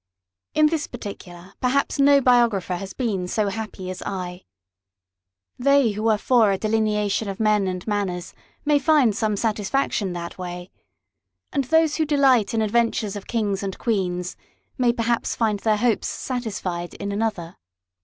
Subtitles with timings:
[0.55, 4.45] In this particular, perhaps no biographer has been so happy as I.
[5.59, 8.33] They who are for a delineation of men and manners
[8.65, 10.71] may find some satisfaction that way,
[11.53, 14.35] and those who delight in adventures of kings and queens,
[14.75, 17.57] may perhaps find their hopes satisfied in another.